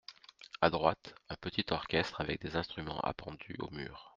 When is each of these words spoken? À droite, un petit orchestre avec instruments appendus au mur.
À 0.61 0.71
droite, 0.71 1.13
un 1.29 1.35
petit 1.35 1.63
orchestre 1.69 2.21
avec 2.21 2.43
instruments 2.55 2.99
appendus 3.01 3.55
au 3.59 3.69
mur. 3.69 4.09